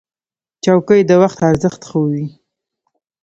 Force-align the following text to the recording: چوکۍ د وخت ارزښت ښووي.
چوکۍ 0.63 1.01
د 1.05 1.11
وخت 1.21 1.39
ارزښت 1.49 1.81
ښووي. 1.89 2.25